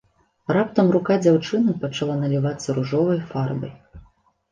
Раптам 0.55 0.87
рука 0.95 1.17
дзяўчыны 1.25 1.75
пачала 1.83 2.15
налівацца 2.21 2.75
ружовай 2.79 3.21
фарбай. 3.35 3.71